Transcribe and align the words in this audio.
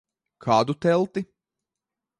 Kādu 0.45 0.75
telti? 0.87 1.27